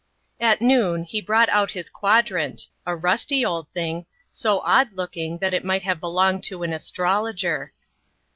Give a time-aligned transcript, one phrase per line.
[0.39, 5.53] At noon he brought out his quadrant, a rusty old thing, so odd looking that
[5.53, 7.71] it might have belonged to an astrologer.